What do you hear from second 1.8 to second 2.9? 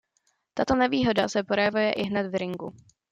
ihned v ringu.